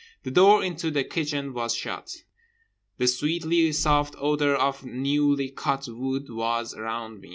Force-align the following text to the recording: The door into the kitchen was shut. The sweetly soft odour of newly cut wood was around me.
The 0.23 0.31
door 0.31 0.63
into 0.63 0.89
the 0.89 1.03
kitchen 1.03 1.53
was 1.53 1.75
shut. 1.75 2.23
The 2.97 3.07
sweetly 3.07 3.71
soft 3.71 4.15
odour 4.17 4.55
of 4.55 4.83
newly 4.83 5.49
cut 5.51 5.87
wood 5.87 6.27
was 6.31 6.73
around 6.73 7.21
me. 7.21 7.29